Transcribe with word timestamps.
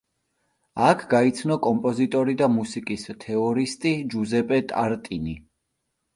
აქ 0.85 1.03
გაიცნო 1.11 1.57
კომპოზიტორი 1.65 2.35
და 2.39 2.47
მუსიკის 2.55 3.05
თეორისტი 3.27 3.93
ჯუზეპე 4.17 4.61
ტარტინი. 4.75 5.39